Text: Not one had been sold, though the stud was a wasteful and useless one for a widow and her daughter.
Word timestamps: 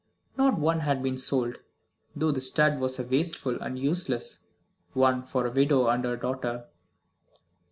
Not 0.35 0.57
one 0.57 0.79
had 0.79 1.03
been 1.03 1.15
sold, 1.15 1.59
though 2.15 2.31
the 2.31 2.41
stud 2.41 2.79
was 2.79 2.97
a 2.97 3.03
wasteful 3.03 3.61
and 3.61 3.77
useless 3.77 4.39
one 4.93 5.21
for 5.21 5.45
a 5.45 5.51
widow 5.51 5.89
and 5.89 6.03
her 6.03 6.17
daughter. 6.17 6.65